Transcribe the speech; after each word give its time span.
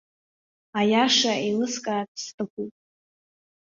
Аиаша 0.79 1.33
еилыскаарц 1.45 2.15
сҭахуп. 2.25 2.73